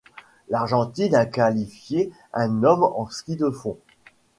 L'Argentine 0.49 1.13
a 1.13 1.27
qualifié 1.27 2.11
un 2.33 2.63
homme 2.63 2.81
en 2.81 3.07
ski 3.11 3.35
de 3.35 3.51
fond. 3.51 3.77